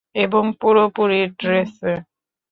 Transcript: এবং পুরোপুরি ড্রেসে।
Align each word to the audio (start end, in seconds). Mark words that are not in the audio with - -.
এবং 0.15 0.43
পুরোপুরি 0.59 1.21
ড্রেসে। 1.39 1.93